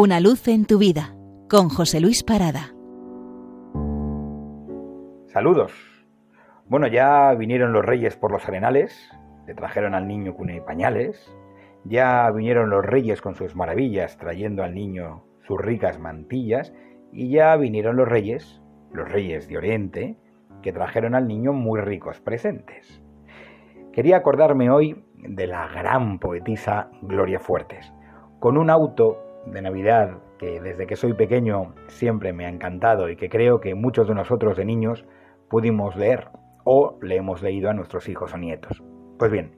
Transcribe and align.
Una 0.00 0.20
luz 0.20 0.46
en 0.46 0.64
tu 0.64 0.78
vida 0.78 1.16
con 1.50 1.68
José 1.68 1.98
Luis 1.98 2.22
Parada. 2.22 2.72
Saludos. 5.26 5.72
Bueno, 6.68 6.86
ya 6.86 7.34
vinieron 7.34 7.72
los 7.72 7.84
reyes 7.84 8.14
por 8.14 8.30
los 8.30 8.46
arenales, 8.46 8.96
le 9.48 9.54
trajeron 9.54 9.96
al 9.96 10.06
niño 10.06 10.34
cuna 10.34 10.54
y 10.54 10.60
pañales, 10.60 11.36
ya 11.82 12.30
vinieron 12.30 12.70
los 12.70 12.86
reyes 12.86 13.20
con 13.20 13.34
sus 13.34 13.56
maravillas 13.56 14.16
trayendo 14.18 14.62
al 14.62 14.72
niño 14.72 15.24
sus 15.48 15.60
ricas 15.60 15.98
mantillas, 15.98 16.72
y 17.12 17.30
ya 17.30 17.56
vinieron 17.56 17.96
los 17.96 18.06
reyes, 18.06 18.62
los 18.92 19.10
reyes 19.10 19.48
de 19.48 19.56
Oriente, 19.56 20.16
que 20.62 20.72
trajeron 20.72 21.16
al 21.16 21.26
niño 21.26 21.52
muy 21.52 21.80
ricos 21.80 22.20
presentes. 22.20 23.02
Quería 23.92 24.18
acordarme 24.18 24.70
hoy 24.70 25.04
de 25.16 25.48
la 25.48 25.66
gran 25.66 26.20
poetisa 26.20 26.88
Gloria 27.02 27.40
Fuertes, 27.40 27.92
con 28.38 28.56
un 28.56 28.70
auto 28.70 29.24
de 29.52 29.62
Navidad 29.62 30.18
que 30.38 30.60
desde 30.60 30.86
que 30.86 30.96
soy 30.96 31.14
pequeño 31.14 31.74
siempre 31.88 32.32
me 32.32 32.46
ha 32.46 32.48
encantado 32.48 33.08
y 33.08 33.16
que 33.16 33.28
creo 33.28 33.60
que 33.60 33.74
muchos 33.74 34.08
de 34.08 34.14
nosotros 34.14 34.56
de 34.56 34.64
niños 34.64 35.04
pudimos 35.48 35.96
leer 35.96 36.28
o 36.64 36.98
le 37.02 37.16
hemos 37.16 37.42
leído 37.42 37.70
a 37.70 37.74
nuestros 37.74 38.08
hijos 38.08 38.34
o 38.34 38.38
nietos. 38.38 38.82
Pues 39.18 39.32
bien, 39.32 39.56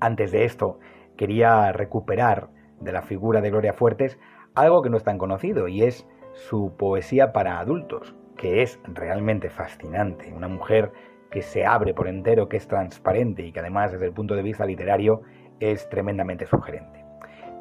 antes 0.00 0.30
de 0.30 0.44
esto 0.44 0.78
quería 1.16 1.72
recuperar 1.72 2.48
de 2.80 2.92
la 2.92 3.02
figura 3.02 3.40
de 3.40 3.50
Gloria 3.50 3.72
Fuertes 3.72 4.18
algo 4.54 4.82
que 4.82 4.90
no 4.90 4.96
es 4.96 5.04
tan 5.04 5.18
conocido 5.18 5.68
y 5.68 5.82
es 5.82 6.06
su 6.32 6.76
poesía 6.76 7.32
para 7.32 7.58
adultos, 7.58 8.14
que 8.36 8.62
es 8.62 8.78
realmente 8.84 9.48
fascinante. 9.48 10.32
Una 10.32 10.48
mujer 10.48 10.92
que 11.30 11.42
se 11.42 11.64
abre 11.64 11.94
por 11.94 12.08
entero, 12.08 12.48
que 12.48 12.58
es 12.58 12.68
transparente 12.68 13.42
y 13.42 13.52
que 13.52 13.60
además 13.60 13.92
desde 13.92 14.06
el 14.06 14.12
punto 14.12 14.34
de 14.34 14.42
vista 14.42 14.66
literario 14.66 15.22
es 15.60 15.88
tremendamente 15.88 16.46
sugerente. 16.46 17.05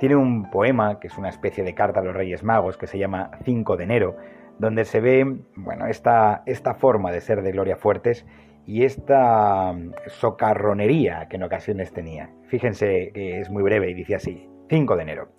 Tiene 0.06 0.18
un 0.18 0.52
poema 0.52 1.00
que 1.00 1.08
es 1.08 1.18
una 1.18 1.30
especie 1.30 1.64
de 1.64 1.74
carta 1.74 2.00
a 2.00 2.04
los 2.04 2.14
Reyes 2.14 2.44
Magos 2.44 2.78
que 2.78 2.86
se 2.86 3.00
llama 3.00 3.32
5 3.44 3.76
de 3.76 3.86
enero, 3.86 4.16
donde 4.60 4.86
se 4.86 5.00
ve 5.00 5.40
bueno, 5.56 5.88
esta, 5.88 6.44
esta 6.46 6.76
forma 6.76 7.12
de 7.12 7.22
ser 7.22 7.42
de 7.42 7.52
Gloria 7.52 7.76
Fuertes 7.76 8.24
y 8.68 8.84
esta 8.84 9.74
socarronería 10.06 11.28
que 11.28 11.38
en 11.38 11.44
ocasiones 11.44 11.92
tenía. 11.92 12.30
Fíjense 12.50 13.10
que 13.16 13.40
es 13.40 13.50
muy 13.50 13.64
breve 13.64 13.90
y 13.90 13.96
dice 13.96 14.14
así, 14.14 14.48
5 14.70 14.96
de 14.96 15.02
enero. 15.02 15.30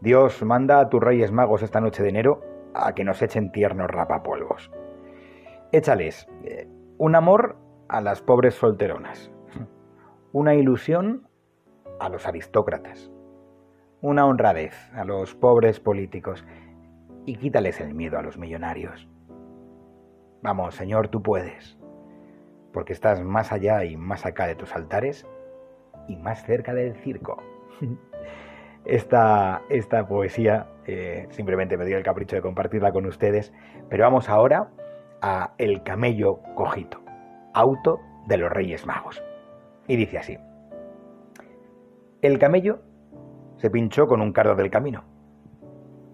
Dios 0.00 0.42
manda 0.42 0.80
a 0.80 0.88
tus 0.88 1.02
Reyes 1.02 1.30
Magos 1.30 1.62
esta 1.62 1.82
noche 1.82 2.02
de 2.02 2.08
enero 2.08 2.40
a 2.72 2.94
que 2.94 3.04
nos 3.04 3.20
echen 3.20 3.52
tiernos 3.52 3.90
rapapolvos. 3.90 4.70
Échales 5.70 6.26
eh, 6.44 6.66
un 6.96 7.14
amor 7.14 7.58
a 7.88 8.00
las 8.00 8.22
pobres 8.22 8.54
solteronas, 8.54 9.30
una 10.32 10.54
ilusión 10.54 11.28
a 12.00 12.08
los 12.08 12.26
aristócratas, 12.26 13.12
una 14.06 14.24
honradez 14.24 14.72
a 14.94 15.04
los 15.04 15.34
pobres 15.34 15.80
políticos 15.80 16.46
y 17.24 17.34
quítales 17.34 17.80
el 17.80 17.92
miedo 17.92 18.16
a 18.16 18.22
los 18.22 18.38
millonarios. 18.38 19.08
Vamos, 20.42 20.76
Señor, 20.76 21.08
tú 21.08 21.24
puedes, 21.24 21.76
porque 22.72 22.92
estás 22.92 23.20
más 23.24 23.50
allá 23.50 23.82
y 23.82 23.96
más 23.96 24.24
acá 24.24 24.46
de 24.46 24.54
tus 24.54 24.72
altares 24.76 25.26
y 26.06 26.14
más 26.14 26.44
cerca 26.44 26.72
del 26.72 26.94
circo. 26.94 27.42
Esta, 28.84 29.62
esta 29.68 30.06
poesía 30.06 30.68
eh, 30.86 31.26
simplemente 31.30 31.76
me 31.76 31.84
dio 31.84 31.96
el 31.96 32.04
capricho 32.04 32.36
de 32.36 32.42
compartirla 32.42 32.92
con 32.92 33.04
ustedes, 33.06 33.52
pero 33.88 34.04
vamos 34.04 34.28
ahora 34.28 34.70
a 35.20 35.54
El 35.58 35.82
camello 35.82 36.38
cojito, 36.54 37.02
auto 37.52 37.98
de 38.28 38.36
los 38.36 38.52
Reyes 38.52 38.86
Magos. 38.86 39.24
Y 39.88 39.96
dice 39.96 40.18
así, 40.18 40.38
el 42.22 42.38
camello 42.38 42.78
se 43.56 43.70
pinchó 43.70 44.06
con 44.06 44.20
un 44.20 44.32
cardo 44.32 44.54
del 44.54 44.70
camino. 44.70 45.04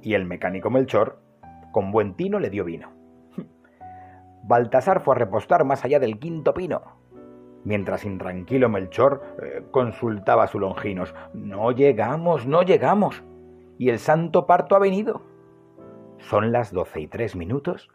Y 0.01 0.15
el 0.15 0.25
mecánico 0.25 0.71
Melchor, 0.71 1.21
con 1.73 1.91
buen 1.91 2.15
tino, 2.15 2.39
le 2.39 2.51
dio 2.51 2.65
vino. 2.65 2.93
Baltasar 4.45 5.01
fue 5.01 5.15
a 5.15 5.19
repostar 5.19 5.65
más 5.65 5.85
allá 5.85 6.01
del 6.01 6.19
quinto 6.19 6.55
pino, 6.55 6.83
mientras 7.65 8.05
intranquilo 8.05 8.69
Melchor 8.69 9.37
eh, 9.43 9.63
consultaba 9.71 10.45
a 10.45 10.49
su 10.49 10.59
longinos. 10.59 11.15
No 11.35 11.71
llegamos, 11.73 12.47
no 12.47 12.63
llegamos. 12.63 13.23
Y 13.79 13.89
el 13.89 13.99
santo 13.99 14.47
parto 14.47 14.77
ha 14.77 14.81
venido. 14.81 15.23
Son 16.19 16.53
las 16.53 16.73
doce 16.73 17.01
y 17.01 17.09
tres 17.09 17.35
minutos 17.35 17.91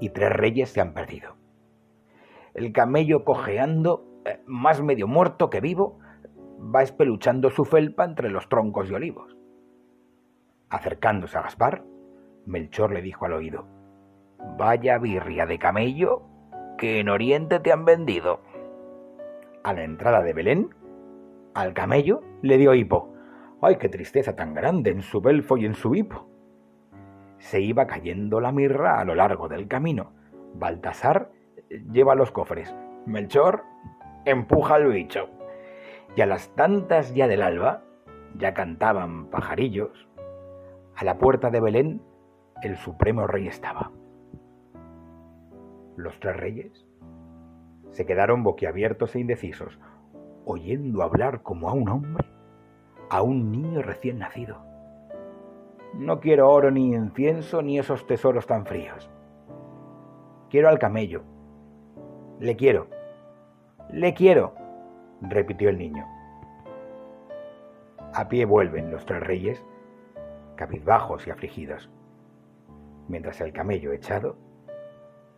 y 0.00 0.10
tres 0.10 0.30
reyes 0.32 0.70
se 0.70 0.80
han 0.80 0.94
perdido. 0.94 1.36
El 2.54 2.72
camello 2.72 3.24
cojeando, 3.24 4.04
eh, 4.24 4.40
más 4.46 4.82
medio 4.82 5.06
muerto 5.06 5.48
que 5.48 5.60
vivo, 5.60 5.98
va 6.62 6.82
espeluchando 6.82 7.50
su 7.50 7.64
felpa 7.64 8.04
entre 8.04 8.30
los 8.30 8.48
troncos 8.48 8.88
de 8.88 8.94
olivos. 8.94 9.36
Acercándose 10.70 11.36
a 11.38 11.42
Gaspar, 11.42 11.84
Melchor 12.46 12.92
le 12.92 13.02
dijo 13.02 13.26
al 13.26 13.34
oído, 13.34 13.66
Vaya 14.56 14.98
birria 14.98 15.46
de 15.46 15.58
camello 15.58 16.22
que 16.78 17.00
en 17.00 17.08
Oriente 17.08 17.60
te 17.60 17.72
han 17.72 17.84
vendido. 17.84 18.40
A 19.62 19.72
la 19.72 19.84
entrada 19.84 20.22
de 20.22 20.32
Belén, 20.32 20.74
al 21.54 21.74
camello 21.74 22.22
le 22.42 22.58
dio 22.58 22.74
hipo. 22.74 23.14
¡Ay, 23.60 23.76
qué 23.76 23.88
tristeza 23.88 24.34
tan 24.34 24.54
grande 24.54 24.90
en 24.90 25.02
su 25.02 25.20
belfo 25.20 25.56
y 25.56 25.66
en 25.66 25.74
su 25.74 25.94
hipo! 25.94 26.28
Se 27.38 27.60
iba 27.60 27.86
cayendo 27.86 28.40
la 28.40 28.50
mirra 28.50 29.00
a 29.00 29.04
lo 29.04 29.14
largo 29.14 29.48
del 29.48 29.68
camino. 29.68 30.12
Baltasar 30.54 31.30
lleva 31.68 32.14
los 32.14 32.32
cofres. 32.32 32.74
Melchor 33.06 33.64
empuja 34.24 34.76
al 34.76 34.88
bicho. 34.88 35.28
Y 36.14 36.20
a 36.20 36.26
las 36.26 36.54
tantas 36.54 37.14
ya 37.14 37.26
del 37.26 37.42
alba, 37.42 37.82
ya 38.36 38.52
cantaban 38.52 39.26
pajarillos, 39.26 40.08
a 40.94 41.04
la 41.04 41.18
puerta 41.18 41.50
de 41.50 41.60
Belén 41.60 42.02
el 42.62 42.76
supremo 42.76 43.26
rey 43.26 43.48
estaba. 43.48 43.90
Los 45.96 46.18
tres 46.20 46.36
reyes 46.36 46.86
se 47.90 48.06
quedaron 48.06 48.42
boquiabiertos 48.42 49.14
e 49.14 49.20
indecisos, 49.20 49.78
oyendo 50.44 51.02
hablar 51.02 51.42
como 51.42 51.68
a 51.68 51.72
un 51.72 51.88
hombre, 51.88 52.26
a 53.10 53.22
un 53.22 53.50
niño 53.50 53.82
recién 53.82 54.18
nacido. 54.18 54.58
No 55.94 56.20
quiero 56.20 56.50
oro 56.50 56.70
ni 56.70 56.94
incienso 56.94 57.62
ni 57.62 57.78
esos 57.78 58.06
tesoros 58.06 58.46
tan 58.46 58.64
fríos. 58.64 59.10
Quiero 60.48 60.68
al 60.68 60.78
camello. 60.78 61.22
Le 62.38 62.56
quiero. 62.56 62.88
Le 63.90 64.14
quiero 64.14 64.61
repitió 65.22 65.68
el 65.70 65.78
niño. 65.78 66.06
A 68.14 68.28
pie 68.28 68.44
vuelven 68.44 68.90
los 68.90 69.06
tres 69.06 69.22
reyes, 69.22 69.64
cabizbajos 70.56 71.26
y 71.26 71.30
afligidos, 71.30 71.90
mientras 73.08 73.40
el 73.40 73.52
camello 73.52 73.92
echado 73.92 74.36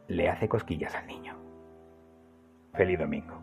le 0.09 0.28
hace 0.28 0.49
cosquillas 0.49 0.94
al 0.94 1.06
niño. 1.06 1.37
Feliz 2.75 2.99
domingo. 2.99 3.41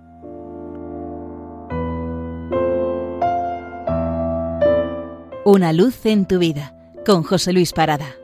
Una 5.45 5.73
luz 5.73 6.05
en 6.05 6.27
tu 6.27 6.37
vida, 6.37 6.75
con 7.05 7.23
José 7.23 7.51
Luis 7.53 7.73
Parada. 7.73 8.20